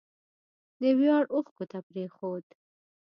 د 0.81 0.83
ویاړ 0.99 1.23
اوښکو 1.33 1.63
ته 1.71 1.77
پرېښود 1.89 2.45